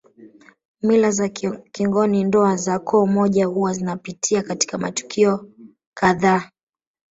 [0.81, 1.29] Mila za
[1.71, 5.51] kingoni ndoa za koo moja huwa zinapitia katika matukio
[5.93, 6.49] kadhaa